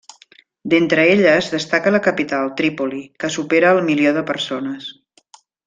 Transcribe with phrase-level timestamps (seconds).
[0.73, 4.91] D'entre elles destaca la capital, Trípoli, que supera el milió de persones.